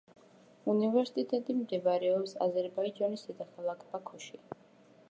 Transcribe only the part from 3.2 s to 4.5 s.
დედაქალაქ ბაქოში.